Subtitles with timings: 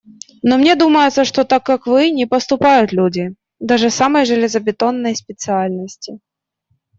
[0.41, 3.35] Но мне думается, что так, как вы, не поступают люди…
[3.59, 6.17] даже самой железобетонной специальности.